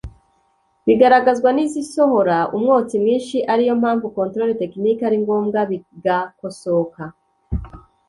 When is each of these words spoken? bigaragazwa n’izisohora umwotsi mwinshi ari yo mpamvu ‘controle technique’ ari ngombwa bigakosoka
bigaragazwa 0.87 1.49
n’izisohora 1.55 2.37
umwotsi 2.55 2.95
mwinshi 3.03 3.37
ari 3.51 3.63
yo 3.67 3.73
mpamvu 3.81 4.05
‘controle 4.17 4.53
technique’ 4.61 5.05
ari 5.07 5.17
ngombwa 5.23 5.59
bigakosoka 5.71 7.03